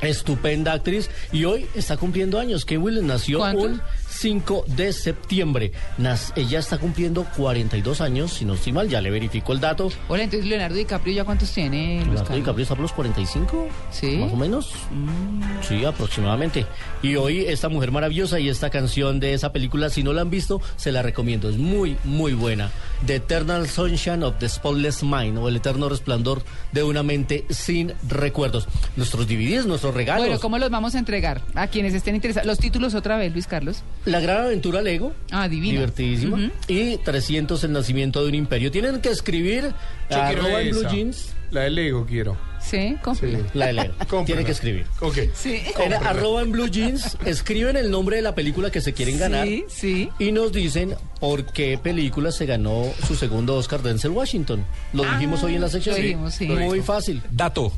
Estupenda 0.00 0.72
actriz 0.72 1.10
y 1.32 1.44
hoy 1.44 1.66
está 1.74 1.96
cumpliendo 1.96 2.38
años. 2.38 2.64
Kate 2.64 2.78
Winslet 2.78 3.04
nació 3.04 3.44
5 4.16 4.64
de 4.68 4.92
septiembre. 4.92 5.72
Nas- 5.98 6.32
ella 6.36 6.58
está 6.58 6.78
cumpliendo 6.78 7.24
42 7.36 8.00
años, 8.00 8.32
si 8.32 8.44
no 8.44 8.54
estoy 8.54 8.72
mal, 8.72 8.88
ya 8.88 9.00
le 9.00 9.10
verifico 9.10 9.52
el 9.52 9.60
dato. 9.60 9.90
Hola, 10.08 10.24
entonces 10.24 10.48
Leonardo 10.48 10.76
DiCaprio 10.76 11.14
ya 11.14 11.24
cuántos 11.24 11.50
tiene? 11.52 11.96
Leonardo 12.00 12.22
Carlos? 12.24 12.36
DiCaprio 12.36 12.62
está 12.62 12.74
por 12.74 12.82
los 12.82 12.92
45, 12.92 13.68
Sí. 13.90 14.16
más 14.18 14.32
o 14.32 14.36
menos. 14.36 14.72
Sí, 15.66 15.84
aproximadamente. 15.84 16.66
Y 17.02 17.16
hoy 17.16 17.40
esta 17.46 17.68
mujer 17.68 17.90
maravillosa 17.92 18.40
y 18.40 18.48
esta 18.48 18.70
canción 18.70 19.20
de 19.20 19.34
esa 19.34 19.52
película, 19.52 19.90
si 19.90 20.02
no 20.02 20.12
la 20.12 20.22
han 20.22 20.30
visto, 20.30 20.60
se 20.76 20.92
la 20.92 21.02
recomiendo. 21.02 21.48
Es 21.50 21.56
muy, 21.56 21.96
muy 22.04 22.32
buena. 22.32 22.70
The 23.06 23.16
Eternal 23.16 23.68
Sunshine 23.68 24.22
of 24.22 24.36
the 24.38 24.48
Spotless 24.48 25.02
Mind 25.02 25.38
o 25.38 25.48
El 25.48 25.56
Eterno 25.56 25.88
Resplandor 25.88 26.42
de 26.72 26.82
una 26.82 27.02
mente 27.02 27.44
sin 27.50 27.92
recuerdos. 28.08 28.66
Nuestros 28.96 29.26
DVDs, 29.28 29.66
nuestros 29.66 29.94
regalos. 29.94 30.26
Bueno, 30.26 30.40
¿cómo 30.40 30.58
los 30.58 30.70
vamos 30.70 30.94
a 30.94 30.98
entregar? 30.98 31.42
A 31.54 31.66
quienes 31.68 31.94
estén 31.94 32.14
interesados. 32.14 32.46
Los 32.46 32.58
títulos 32.58 32.94
otra 32.94 33.16
vez, 33.16 33.32
Luis 33.32 33.46
Carlos. 33.46 33.82
La 34.06 34.20
gran 34.20 34.44
aventura 34.46 34.80
Lego. 34.82 35.12
Ah, 35.30 35.48
divina. 35.48 35.74
Divertidísima. 35.74 36.50
Y 36.68 36.96
300 36.98 37.62
El 37.64 37.72
nacimiento 37.72 38.22
de 38.22 38.28
un 38.28 38.34
imperio. 38.34 38.70
Tienen 38.70 39.00
que 39.00 39.10
escribir 39.10 39.64
Yo 39.64 39.72
quiero 40.08 40.42
arroba 40.42 40.62
en 40.62 40.70
Blue. 40.70 40.88
Jeans. 40.88 41.32
La 41.50 41.60
de 41.62 41.70
Lego 41.70 42.06
quiero. 42.06 42.36
Sí, 42.60 42.96
cómprela. 43.02 43.38
La 43.54 43.66
de 43.66 43.72
Leo. 43.74 43.84
Cómprala. 43.98 44.24
Tiene 44.26 44.44
que 44.44 44.50
escribir. 44.52 44.86
Ok. 45.00 45.18
Sí. 45.34 45.62
En 45.78 45.92
arroba 45.94 46.42
en 46.42 46.50
Blue 46.50 46.66
Jeans, 46.68 47.16
escriben 47.24 47.76
el 47.76 47.90
nombre 47.90 48.16
de 48.16 48.22
la 48.22 48.34
película 48.34 48.70
que 48.72 48.80
se 48.80 48.92
quieren 48.92 49.18
ganar 49.18 49.46
Sí, 49.46 49.64
sí. 49.68 50.08
y 50.18 50.32
nos 50.32 50.50
dicen 50.52 50.94
por 51.20 51.44
qué 51.52 51.78
película 51.78 52.32
se 52.32 52.46
ganó 52.46 52.84
su 53.06 53.14
segundo 53.14 53.54
Oscar 53.54 53.82
Denzel 53.82 54.10
Washington. 54.10 54.64
Lo 54.92 55.04
Ah, 55.04 55.12
dijimos 55.14 55.42
hoy 55.44 55.54
en 55.54 55.60
la 55.60 55.68
sección. 55.68 55.94
lo 55.96 56.02
dijimos, 56.02 56.34
sí. 56.34 56.46
Muy 56.46 56.80
fácil. 56.80 57.22
Dato. 57.30 57.72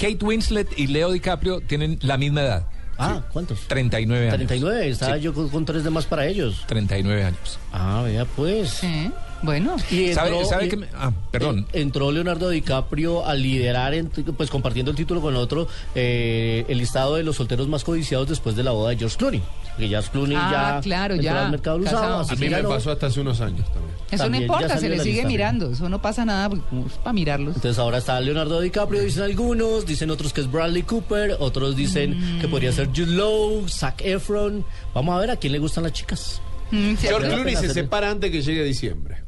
Kate 0.00 0.18
Winslet 0.24 0.76
y 0.76 0.88
Leo 0.88 1.12
DiCaprio 1.12 1.60
tienen 1.60 1.98
la 2.02 2.16
misma 2.16 2.40
edad. 2.42 2.66
Ah, 3.00 3.22
¿cuántos? 3.32 3.60
39 3.68 4.26
años. 4.26 4.36
39, 4.36 4.88
estaba 4.88 5.16
Sí. 5.16 5.22
yo 5.22 5.32
con, 5.34 5.48
con 5.48 5.64
tres 5.64 5.84
de 5.84 5.90
más 5.90 6.04
para 6.06 6.26
ellos. 6.26 6.64
39 6.66 7.24
años. 7.24 7.58
Ah, 7.72 8.02
vea 8.04 8.24
pues. 8.24 8.70
Sí. 8.70 9.10
Bueno. 9.42 9.76
Y 9.90 10.12
¿Sabe, 10.12 10.44
sabe 10.44 10.66
y- 10.66 10.68
que 10.68 10.76
me- 10.76 10.88
Ah, 10.94 11.12
perdón. 11.30 11.66
entró 11.72 12.10
Leonardo 12.12 12.48
DiCaprio 12.50 13.24
a 13.26 13.34
liderar, 13.34 13.94
en- 13.94 14.08
pues 14.08 14.50
compartiendo 14.50 14.90
el 14.90 14.96
título 14.96 15.20
con 15.20 15.34
otro, 15.36 15.66
eh, 15.94 16.64
el 16.68 16.78
listado 16.78 17.16
de 17.16 17.22
los 17.22 17.36
solteros 17.36 17.68
más 17.68 17.84
codiciados 17.84 18.28
después 18.28 18.54
de 18.56 18.62
la 18.62 18.72
boda 18.72 18.90
de 18.90 18.96
George 18.98 19.16
Clooney. 19.16 19.42
Que 19.78 19.88
George 19.88 20.10
Clooney 20.10 20.36
Ah, 20.38 20.74
ya 20.76 20.80
claro, 20.82 21.14
entró 21.14 21.24
ya, 21.32 21.44
al 21.46 21.50
mercado 21.52 21.78
usado. 21.78 22.18
A 22.20 22.24
mí 22.34 22.36
me 22.38 22.50
ya 22.50 22.60
no. 22.62 22.68
pasó 22.68 22.90
hasta 22.90 23.06
hace 23.06 23.20
unos 23.20 23.40
años 23.40 23.64
también. 23.72 23.94
Eso 24.10 24.24
También, 24.24 24.46
no 24.46 24.52
ya 24.52 24.58
importa, 24.60 24.78
se 24.80 24.88
le 24.88 24.98
sigue 25.00 25.12
lista. 25.14 25.28
mirando. 25.28 25.70
Eso 25.72 25.88
no 25.88 26.02
pasa 26.02 26.24
nada 26.24 26.48
porque 26.50 26.64
como 26.68 26.86
es 26.86 26.92
para 26.94 27.12
mirarlos. 27.12 27.54
Entonces 27.56 27.78
ahora 27.78 27.98
está 27.98 28.20
Leonardo 28.20 28.60
DiCaprio, 28.60 29.00
dicen 29.00 29.22
algunos, 29.22 29.86
dicen 29.86 30.10
otros 30.10 30.32
que 30.34 30.42
es 30.42 30.50
Bradley 30.50 30.82
Cooper, 30.82 31.36
otros 31.38 31.76
dicen 31.76 32.38
que 32.40 32.48
podría 32.48 32.72
ser 32.72 32.88
Jude 32.88 33.06
Law, 33.06 33.66
Zac 33.68 34.02
Efron. 34.02 34.64
Vamos 34.94 35.14
a 35.16 35.18
ver 35.20 35.30
a 35.30 35.36
quién 35.36 35.52
le 35.52 35.60
gustan 35.60 35.84
las 35.84 35.92
chicas. 35.94 36.42
Mm, 36.72 36.90
sí, 36.96 37.06
George 37.06 37.28
Clooney 37.28 37.56
se 37.56 37.72
separa 37.72 38.10
antes 38.10 38.30
que 38.30 38.42
llegue 38.42 38.64
diciembre. 38.64 39.24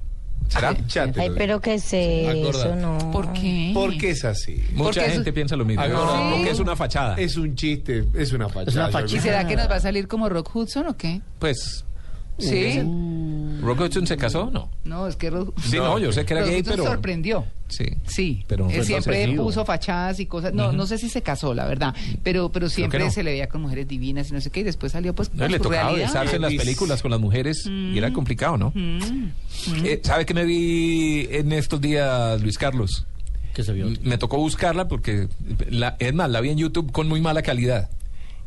Ay, 0.54 1.30
pero 1.37 1.61
que 1.61 1.78
sé, 1.78 2.28
Acordate. 2.28 2.50
eso 2.59 2.76
no. 2.76 3.11
¿Por 3.11 3.32
qué? 3.32 3.71
Porque 3.75 4.11
es 4.11 4.25
así. 4.25 4.62
Mucha 4.73 5.00
Porque 5.00 5.12
gente 5.12 5.32
piensa 5.32 5.56
lo 5.56 5.64
mismo. 5.64 5.82
Porque 5.85 6.50
es 6.50 6.59
una 6.61 6.76
fachada. 6.76 7.14
Es 7.16 7.37
un 7.37 7.54
chiste, 7.54 8.04
es 8.14 8.32
una 8.32 8.49
fachada. 8.49 8.68
Es 8.68 8.75
una 8.76 8.88
¿Y 8.88 8.92
fachada. 8.92 9.23
será 9.23 9.47
que 9.47 9.56
nos 9.56 9.71
va 9.71 9.76
a 9.76 9.80
salir 9.80 10.09
como 10.09 10.28
Rock 10.28 10.54
Hudson 10.54 10.87
o 10.88 10.97
qué? 10.97 11.21
Pues, 11.38 11.85
Sí. 12.38 12.80
¿Rock 13.60 13.80
Hudson 13.82 14.06
se 14.06 14.16
casó? 14.16 14.50
No. 14.50 14.68
No, 14.84 15.06
es 15.06 15.14
que 15.16 15.30
Rock 15.30 15.56
Sí, 15.60 15.76
no, 15.76 15.98
yo 15.98 16.10
sé 16.12 16.24
que 16.24 16.34
era 16.34 16.42
Rock 16.42 16.50
gay, 16.50 16.60
Hudson 16.60 16.72
pero... 16.76 16.84
sorprendió. 16.86 17.44
Sí. 17.68 17.84
Sí, 18.06 18.44
Pero 18.48 18.68
él 18.68 18.84
siempre 18.84 19.32
puso 19.34 19.64
fachadas 19.64 20.20
y 20.20 20.26
cosas. 20.26 20.52
No, 20.52 20.72
no 20.72 20.86
sé 20.86 20.98
si 20.98 21.08
se 21.08 21.22
casó, 21.22 21.54
la 21.54 21.66
verdad. 21.66 21.94
Pero, 22.22 22.50
pero 22.52 22.68
siempre 22.68 22.98
no. 22.98 23.10
se 23.10 23.22
le 23.22 23.30
veía 23.30 23.48
con 23.48 23.62
mujeres 23.62 23.88
divinas 23.88 24.28
y 24.30 24.32
no 24.34 24.40
sé 24.42 24.50
qué. 24.50 24.60
Y 24.60 24.64
después 24.64 24.92
salió 24.92 25.14
pues 25.14 25.32
No, 25.32 25.44
con 25.44 25.52
le 25.52 25.56
su 25.58 25.62
tocaba 25.62 25.84
realidad. 25.84 26.06
besarse 26.08 26.36
en 26.36 26.42
las 26.42 26.54
películas 26.54 27.00
con 27.00 27.10
las 27.10 27.20
mujeres 27.20 27.64
y 27.66 27.96
era 27.96 28.12
complicado, 28.12 28.58
¿no? 28.58 28.72
Mm. 28.74 29.30
Eh, 29.84 30.00
¿Sabe 30.02 30.26
qué 30.26 30.34
me 30.34 30.44
vi 30.44 31.28
en 31.30 31.52
estos 31.52 31.80
días, 31.80 32.42
Luis 32.42 32.58
Carlos? 32.58 33.06
Que 33.54 33.62
se 33.62 33.72
vio. 33.72 33.86
M- 33.86 33.98
Me 34.02 34.18
tocó 34.18 34.36
buscarla 34.38 34.88
porque, 34.88 35.28
la, 35.70 35.96
es 35.98 36.12
más, 36.12 36.28
la 36.30 36.40
vi 36.40 36.50
en 36.50 36.58
YouTube 36.58 36.90
con 36.92 37.08
muy 37.08 37.20
mala 37.20 37.42
calidad. 37.42 37.88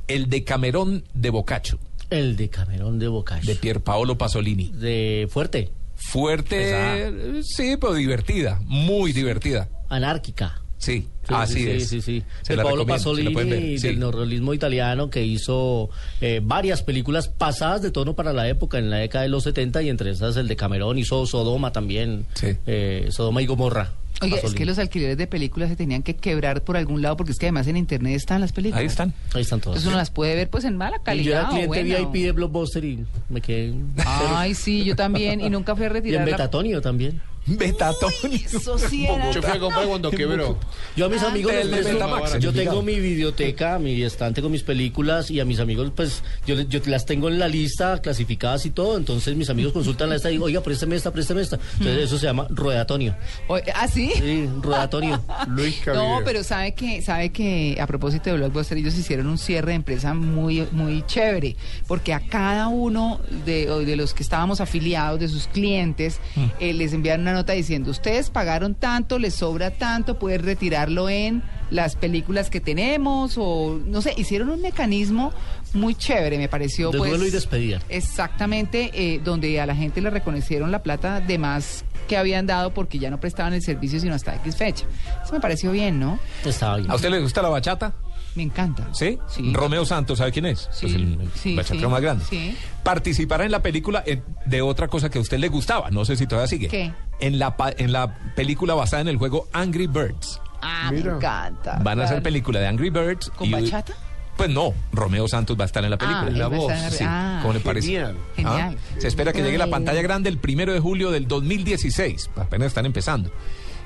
El 0.08 0.30
de 0.30 0.44
Camerón 0.44 1.04
de 1.16 1.32
Boccaccio, 1.32 1.80
El 2.10 2.36
de 2.36 2.50
Camerón 2.50 3.00
de 3.00 3.08
Boccaccio. 3.08 3.54
de 3.54 3.60
Pier 3.60 3.82
Paolo 3.82 4.18
Pasolini. 4.18 4.70
De 4.70 5.28
fuerte, 5.30 5.70
Fuerte, 5.96 6.58
Pesada. 6.58 6.98
eh, 6.98 7.42
sí, 7.44 7.78
pero 7.80 7.94
divertida, 7.94 8.60
muy 8.66 9.12
divertida. 9.14 9.70
anárquica. 9.90 10.62
Sí, 10.78 11.08
Sí, 11.28 11.34
así 11.34 11.54
sí, 11.64 11.70
es. 11.70 11.88
Sí, 11.88 12.02
sí, 12.02 12.24
la 12.50 12.62
Paolo 12.64 12.86
Pasolini 12.86 13.78
sí. 13.80 13.88
del 13.88 13.98
neorrealismo 14.00 14.54
italiano 14.54 15.10
que 15.10 15.24
hizo 15.26 15.90
eh, 16.22 16.42
varias 16.44 16.84
películas 16.84 17.28
pasadas 17.30 17.82
de 17.82 17.90
tono 17.92 18.14
para 18.14 18.34
la 18.34 18.48
época, 18.50 18.78
en 18.78 18.90
la 18.92 18.98
década 18.98 19.24
de 19.24 19.30
los 19.30 19.44
70 19.46 19.82
y 19.84 19.90
entre 19.90 20.12
esas 20.12 20.36
el 20.38 20.48
de 20.48 20.56
Camerón 20.56 21.00
hizo 21.00 21.26
Sodoma 21.26 21.72
también, 21.72 22.26
Sí. 22.36 22.48
eh, 22.68 23.08
Sodoma 23.10 23.42
y 23.42 23.48
Gomorra. 23.48 23.94
Oye, 24.22 24.40
es 24.44 24.54
que 24.54 24.66
los 24.66 24.80
alquileres 24.80 25.18
de 25.18 25.28
películas 25.28 25.70
se 25.70 25.76
tenían 25.76 26.02
que 26.04 26.16
quebrar 26.16 26.64
por 26.64 26.78
algún 26.78 27.02
lado 27.02 27.18
porque 27.18 27.32
es 27.32 27.38
que 27.38 27.48
además 27.48 27.68
en 27.68 27.78
internet 27.78 28.16
están 28.16 28.42
las 28.42 28.52
películas. 28.52 28.80
Ahí 28.82 28.88
están. 28.88 29.14
Ahí 29.34 29.42
están 29.42 29.60
todas. 29.60 29.76
Entonces 29.78 29.88
uno 29.88 29.98
las 29.98 30.12
puede 30.12 30.36
ver 30.36 30.50
pues 30.50 30.64
en 30.64 30.78
mala 30.78 30.98
Y 30.98 31.04
calidad. 31.04 31.50
yo 31.52 31.58
era 31.58 31.70
cliente 31.70 31.84
VIP 32.12 32.24
de 32.26 32.32
Blockbuster 32.32 32.84
y 32.86 33.06
me 33.30 33.42
quedé... 33.42 33.74
Ay, 34.06 34.54
sí, 34.54 34.84
yo 34.84 34.96
también. 34.96 35.42
Y 35.42 35.50
nunca 35.50 35.76
fui 35.76 35.84
a 35.86 35.88
y 35.88 35.90
en 35.90 35.94
retirar 35.94 36.26
la... 36.28 36.32
Betatonio 36.38 36.82
también. 36.82 37.22
Betatonio. 37.46 38.40
Eso 38.46 38.78
sí 38.78 39.06
era... 39.06 39.32
Yo 39.32 39.42
fui 39.42 39.52
a 39.52 39.60
comprar 39.60 39.86
cuando 39.88 40.12
quebró. 40.12 40.58
Yo 40.96 41.06
a 41.06 41.10
mis 41.10 41.22
amigos 41.22 41.54
les 41.54 41.66
el 41.66 41.72
de 41.72 41.78
presto- 41.78 41.94
Betamax, 41.94 42.40
yo 42.40 42.54
tengo 42.54 42.82
mi 42.82 43.00
biblioteca, 43.00 43.80
mi 43.80 44.02
estante 44.02 44.42
con 44.42 44.52
mis 44.52 44.64
películas 44.64 45.30
y 45.32 45.40
a 45.40 45.46
mis 45.46 45.60
amigos 45.60 45.92
pues 45.96 46.24
yo, 46.48 46.60
yo 46.62 46.80
las 46.86 47.06
tengo 47.06 47.28
en 47.30 47.38
la 47.40 47.48
lista 47.48 48.02
clasificadas 48.02 48.66
y 48.66 48.72
todo, 48.72 48.98
entonces 48.98 49.36
mis 49.36 49.50
amigos 49.50 49.74
consultan 49.74 50.10
la 50.10 50.16
lista 50.16 50.30
y 50.30 50.34
digo, 50.34 50.46
oiga, 50.46 50.62
présteme 50.62 50.96
esta, 50.96 51.12
présteme 51.12 51.42
esta. 51.42 51.60
Entonces 51.74 52.04
eso 52.06 52.18
se 52.18 52.26
llama 52.26 52.48
ruedatonio. 52.50 53.16
Oye, 53.48 53.64
¿Ah, 53.76 53.88
sí? 53.88 54.12
Sí, 54.16 54.50
ruedatonio. 54.62 55.22
Luis 55.48 55.82
No, 55.88 56.20
pero 56.26 56.44
sabe 56.44 56.74
que, 56.74 57.02
sabe 57.02 57.30
que 57.30 57.78
a 57.80 57.88
propósito 57.88 58.30
de 58.30 58.38
Blockbuster 58.38 58.78
ellos 58.78 58.96
hicieron 58.98 59.28
un 59.28 59.38
cierre 59.38 59.70
de 59.72 59.76
empresa 59.76 60.14
muy, 60.14 60.68
muy 60.72 61.04
chévere, 61.06 61.56
porque 61.88 62.14
a 62.14 62.20
cada 62.22 62.68
uno 62.70 63.20
de, 63.46 63.66
de 63.86 63.96
los 63.96 64.14
que 64.14 64.24
estábamos 64.24 64.62
afiliados, 64.62 65.20
de 65.20 65.28
sus 65.28 65.48
clientes, 65.48 66.20
eh, 66.60 66.74
les 66.74 66.94
enviaron 66.94 67.22
una 67.22 67.35
nota 67.36 67.54
diciendo, 67.54 67.92
ustedes 67.92 68.30
pagaron 68.30 68.76
tanto, 68.76 69.20
les 69.20 69.36
sobra 69.36 69.72
tanto, 69.72 70.18
pueden 70.18 70.44
retirarlo 70.44 71.10
en 71.10 71.44
las 71.70 71.96
películas 71.96 72.50
que 72.50 72.60
tenemos, 72.60 73.36
o 73.38 73.80
no 73.86 74.02
sé, 74.02 74.14
hicieron 74.18 74.50
un 74.50 74.62
mecanismo 74.62 75.32
muy 75.74 75.96
chévere, 75.96 76.38
me 76.38 76.48
pareció. 76.48 76.92
De 76.92 76.98
pues, 76.98 77.10
duelo 77.12 77.26
y 77.26 77.32
despedida. 77.32 77.80
Exactamente, 77.90 78.92
eh, 78.94 79.22
donde 79.24 79.60
a 79.60 79.66
la 79.66 79.76
gente 79.76 80.02
le 80.02 80.10
reconocieron 80.10 80.72
la 80.72 80.84
plata 80.84 81.22
de 81.22 81.38
más 81.38 81.86
que 82.08 82.18
habían 82.18 82.46
dado 82.46 82.72
porque 82.74 83.00
ya 83.00 83.10
no 83.10 83.20
prestaban 83.20 83.54
el 83.54 83.64
servicio 83.64 84.00
sino 84.00 84.14
hasta 84.14 84.36
X 84.36 84.56
fecha. 84.56 84.86
Eso 85.24 85.34
me 85.34 85.40
pareció 85.40 85.72
bien, 85.72 86.00
¿no? 86.00 86.20
Estaba 86.44 86.78
bien. 86.78 86.92
¿A 86.92 86.96
usted 86.96 87.10
le 87.10 87.20
gusta 87.20 87.42
la 87.42 87.50
bachata? 87.50 87.94
Me 88.36 88.44
encanta. 88.44 88.88
¿Sí? 88.94 89.18
Sí. 89.28 89.52
Romeo 89.54 89.86
Santos, 89.86 90.18
¿sabe 90.20 90.32
quién 90.32 90.46
es? 90.46 90.68
Sí, 90.72 90.82
Pues 90.88 90.94
el 90.96 91.18
sí, 91.36 91.56
bachatero 91.56 91.88
sí, 91.88 91.92
más 91.92 92.02
grande. 92.02 92.26
sí. 92.30 92.58
Participará 92.84 93.46
en 93.46 93.52
la 93.52 93.62
película 93.62 94.04
eh, 94.06 94.22
de 94.46 94.62
otra 94.62 94.88
cosa 94.90 95.10
que 95.10 95.18
a 95.18 95.22
usted 95.22 95.40
le 95.40 95.48
gustaba, 95.48 95.90
no 95.92 96.04
sé 96.06 96.16
si 96.18 96.28
todavía 96.28 96.48
sigue. 96.48 96.68
¿Qué? 96.68 96.92
En 97.20 97.40
la, 97.40 97.56
pa- 97.58 97.72
en 97.78 97.92
la 97.94 98.18
película 98.36 98.74
basada 98.74 99.02
en 99.02 99.08
el 99.08 99.18
juego 99.18 99.48
Angry 99.54 99.88
Birds. 99.88 100.40
Ah, 100.62 100.90
Mira. 100.92 101.12
me 101.12 101.18
encanta. 101.18 101.80
Van 101.84 102.00
a 102.00 102.04
hacer 102.06 102.22
película 102.22 102.60
de 102.60 102.68
Angry 102.68 102.90
Birds. 102.90 103.30
¿Con 103.30 103.50
bachata? 103.52 103.94
Pues 104.36 104.50
no, 104.50 104.74
Romeo 104.92 105.30
Santos 105.30 105.58
va 105.58 105.64
a 105.64 105.66
estar 105.68 105.82
en 105.86 105.92
la 105.92 105.98
película. 105.98 106.24
Ah, 106.28 106.30
la 106.30 106.32
él 106.36 106.42
va 106.42 106.46
a 106.46 106.50
voz, 106.60 106.74
Sí, 106.92 107.06
ah, 107.08 107.40
¿cómo 107.42 107.54
le 107.54 107.62
parece? 107.62 107.88
Genial. 107.88 108.18
Genial. 108.36 108.78
Ah, 108.78 108.96
Se 109.00 109.08
espera 109.08 109.32
que 109.32 109.42
llegue 109.42 109.56
a 109.56 109.60
la 109.60 109.70
pantalla 109.70 110.02
grande 110.02 110.28
el 110.30 110.40
primero 110.40 110.74
de 110.74 110.82
julio 110.82 111.10
del 111.12 111.26
2016. 111.28 112.30
Apenas 112.36 112.68
están 112.68 112.86
empezando. 112.86 113.32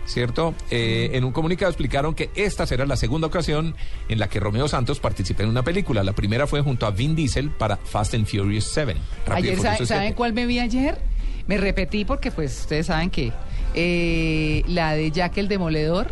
¿Cierto? 0.10 0.56
Eh, 0.72 1.12
en 1.14 1.24
un 1.24 1.32
comunicado 1.32 1.70
explicaron 1.70 2.16
que 2.16 2.32
esta 2.34 2.66
será 2.66 2.88
la 2.88 2.96
segunda 2.96 3.28
ocasión 3.28 3.76
en 4.08 4.18
la 4.18 4.28
que 4.28 4.40
Romeo 4.40 4.68
Santos 4.68 5.00
participe 5.00 5.44
en 5.44 5.50
una 5.50 5.62
película. 5.62 6.04
La 6.04 6.14
primera 6.14 6.48
fue 6.48 6.62
junto 6.62 6.88
a 6.88 6.92
Vin 6.92 7.16
Diesel 7.16 7.52
para 7.52 7.78
Fast 7.78 8.16
and 8.16 8.26
Furious 8.26 8.64
7. 8.74 8.96
Rápido 9.28 9.48
y 9.48 9.52
Ayer, 9.52 9.62
¿saben, 9.62 9.78
7. 9.78 9.86
¿saben 9.86 10.14
cuál 10.14 10.34
me 10.34 10.48
vi 10.48 10.58
ayer? 10.58 10.98
Me 11.46 11.58
repetí 11.60 12.06
porque, 12.06 12.32
pues, 12.32 12.62
ustedes 12.62 12.88
saben 12.88 13.12
que 13.12 13.32
eh, 13.76 14.64
la 14.68 14.94
de 14.96 15.12
Jack 15.12 15.38
el 15.38 15.48
Demoledor. 15.48 16.08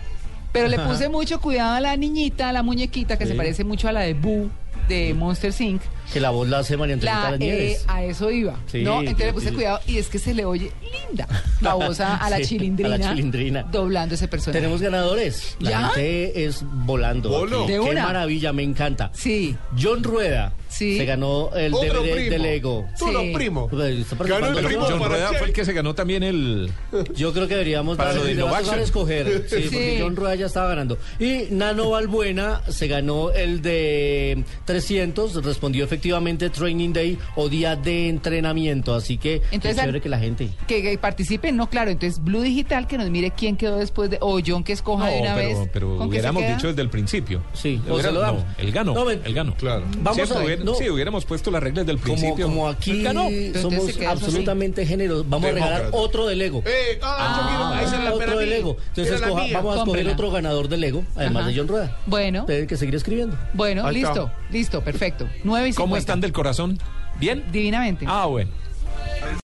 Pero 0.51 0.67
le 0.67 0.77
puse 0.87 1.09
mucho 1.09 1.41
cuidado 1.41 1.73
a 1.73 1.79
la 1.79 1.97
niñita, 1.97 2.49
a 2.49 2.53
la 2.53 2.61
muñequita, 2.61 3.17
que 3.17 3.25
se 3.25 3.33
parece 3.33 3.63
mucho 3.63 3.87
a 3.87 3.93
la 3.93 4.01
de 4.01 4.13
Boo 4.13 4.47
de 4.87 5.15
Monster 5.15 5.51
Inc. 5.59 5.81
Que 6.13 6.19
la 6.21 6.29
voz 6.29 6.47
la 6.47 6.59
hace 6.59 6.77
María 6.77 6.93
Antonieta 6.95 7.21
La, 7.23 7.31
Las 7.31 7.41
eh, 7.41 7.43
Nieves. 7.43 7.85
a 7.87 8.03
eso 8.03 8.31
iba. 8.31 8.57
Sí, 8.67 8.81
¿no? 8.83 8.99
Entonces 9.01 9.25
le 9.27 9.33
puse 9.33 9.49
sí. 9.49 9.55
cuidado 9.55 9.79
y 9.87 9.97
es 9.97 10.07
que 10.07 10.19
se 10.19 10.33
le 10.33 10.45
oye 10.45 10.71
linda 11.09 11.27
la 11.61 11.73
voz 11.73 11.99
a, 11.99 12.15
a 12.17 12.29
la, 12.29 12.37
Sí, 12.39 12.45
chilindrina, 12.45 12.95
a 12.95 12.97
la 12.97 13.09
chilindrina. 13.09 13.63
doblando 13.63 14.15
ese 14.15 14.27
personaje. 14.27 14.59
Tenemos 14.59 14.81
ganadores. 14.81 15.57
La 15.59 15.69
¿Ya? 15.69 15.89
gente 15.89 16.45
es 16.45 16.63
volando. 16.63 17.45
De 17.45 17.67
Qué 17.73 17.79
una. 17.79 18.03
maravilla, 18.03 18.53
me 18.53 18.63
encanta. 18.63 19.11
Sí. 19.13 19.55
John 19.79 20.01
Rueda 20.03 20.53
Sí. 20.69 20.97
se 20.97 21.05
ganó 21.05 21.49
el 21.55 21.73
Otro 21.73 22.03
DVD 22.03 22.11
primo. 22.13 22.29
de 22.31 22.39
Lego. 22.39 22.85
Tú 22.99 23.05
Sí. 23.07 23.11
los 23.13 23.23
primos. 23.33 23.69
Pues, 23.69 24.05
Ganó 24.29 24.47
el 24.47 24.53
John. 24.55 24.65
primo 24.65 24.85
John 24.87 25.03
Rueda 25.03 25.29
fue 25.33 25.47
el 25.47 25.53
que 25.53 25.63
se 25.65 25.73
ganó 25.73 25.95
también 25.95 26.23
el... 26.23 26.69
Yo 27.15 27.33
creo 27.33 27.47
que 27.47 27.53
deberíamos 27.55 27.97
Para 27.97 28.13
darle- 28.13 28.33
lo 28.35 28.45
de 28.45 28.51
vas 28.51 28.69
a 28.69 28.79
escoger. 28.81 29.45
Sí, 29.49 29.55
porque. 29.63 29.97
John 30.01 30.15
Rueda 30.15 30.35
ya 30.35 30.45
estaba 30.45 30.67
ganando. 30.69 30.97
Y 31.19 31.47
Nano 31.51 31.89
Balbuena 31.91 32.61
se 32.69 32.87
ganó 32.87 33.31
el 33.31 33.61
de 33.61 34.43
300, 34.65 35.43
respondió 35.43 35.83
efectivamente 35.85 35.96
Training 35.97 36.93
Day 36.93 37.17
o 37.35 37.49
día 37.49 37.75
de 37.75 38.09
entrenamiento. 38.09 38.93
Así 38.95 39.17
que 39.17 39.41
Entonces, 39.51 39.71
es 39.77 39.77
chévere 39.81 40.01
que 40.01 40.09
la 40.09 40.19
gente. 40.19 40.49
Que, 40.67 40.81
que 40.81 40.97
participen, 40.97 41.55
no, 41.55 41.69
claro. 41.69 41.91
Entonces, 41.91 42.23
Blue 42.23 42.41
Digital, 42.41 42.87
que 42.87 42.97
nos 42.97 43.09
mire 43.09 43.31
quién 43.31 43.57
quedó 43.57 43.77
después 43.77 44.09
de. 44.09 44.17
O 44.21 44.39
John, 44.45 44.63
que 44.63 44.73
escoja 44.73 45.07
de 45.07 45.21
una 45.21 45.35
pero, 45.35 45.59
vez. 45.59 45.69
pero 45.73 45.87
¿con 45.97 45.97
qué 45.97 46.03
se 46.03 46.09
hubiéramos 46.09 46.43
queda? 46.43 46.55
dicho 46.55 46.67
desde 46.67 46.81
el 46.81 46.89
principio. 46.89 47.41
Sí, 47.53 47.81
o 47.89 47.99
se 47.99 48.11
lo 48.11 48.19
damos. 48.19 48.43
no, 48.43 48.49
él 48.57 48.71
ganó. 48.71 48.93
No, 48.93 49.09
él 49.09 49.33
ganó. 49.33 49.55
Claro. 49.55 49.85
Vamos 49.99 50.15
¿Cierto? 50.15 50.37
a 50.37 50.43
ver. 50.43 50.61
Sí, 50.77 50.89
hubiéramos 50.89 51.25
puesto 51.25 51.51
las 51.51 51.61
reglas 51.63 51.85
del 51.85 51.97
Como, 51.99 52.13
principio. 52.15 52.45
como 52.47 52.67
aquí 52.67 52.91
Él 52.91 53.03
ganó. 53.03 53.23
Somos 53.61 53.89
eso 53.89 53.97
así. 53.99 54.05
absolutamente 54.05 54.85
generosos, 54.85 55.27
vamos 55.29 55.49
a 55.49 55.53
regalar 55.53 55.89
otro 55.91 56.27
de 56.27 56.35
Lego. 56.35 56.63
Eh, 56.65 56.99
ah, 57.01 57.81
la 58.03 58.13
otro 58.13 58.39
de. 58.39 58.45
Lego. 58.47 58.77
Entonces 58.89 59.21
escoja- 59.21 59.51
vamos 59.53 59.75
a 59.75 59.79
escoger 59.79 60.07
otro 60.09 60.31
ganador 60.31 60.67
de 60.69 60.77
Lego, 60.77 61.03
además 61.15 61.41
Ajá. 61.43 61.51
de 61.51 61.57
John 61.57 61.67
Rueda. 61.67 61.97
Bueno, 62.05 62.45
Tienen 62.45 62.67
que 62.67 62.77
seguir 62.77 62.95
escribiendo. 62.95 63.37
bueno, 63.53 63.85
Ahí 63.85 63.97
está. 63.97 64.09
listo, 64.09 64.31
listo, 64.51 64.81
perfecto. 64.83 65.27
9 65.43 65.69
y 65.69 65.73
¿Cómo 65.87 65.95
50. 65.95 65.99
están 65.99 66.21
del 66.21 66.33
corazón? 66.33 66.77
¿Bien? 67.19 67.43
Divinamente. 67.51 68.05
Ah, 68.07 68.25
bueno. 68.25 68.51